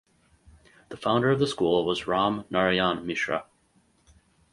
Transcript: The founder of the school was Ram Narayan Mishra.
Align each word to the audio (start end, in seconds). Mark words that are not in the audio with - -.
The 0.89 0.97
founder 0.97 1.29
of 1.29 1.37
the 1.37 1.45
school 1.45 1.85
was 1.85 2.07
Ram 2.07 2.45
Narayan 2.49 3.05
Mishra. 3.05 3.45